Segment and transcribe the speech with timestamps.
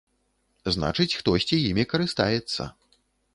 [0.75, 2.69] Значыць, хтосьці імі карыстаецца.